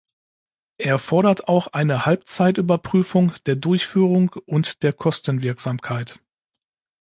Er 0.79 0.97
fordert 0.97 1.47
auch 1.47 1.67
eine 1.73 2.07
Halbzeitüberprüfung 2.07 3.33
der 3.45 3.55
Durchführung 3.55 4.29
und 4.47 4.81
der 4.81 4.93
Kostenwirksamkeit. 4.93 6.19